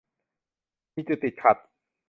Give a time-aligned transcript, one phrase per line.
[0.95, 1.57] มีจุดติดขัด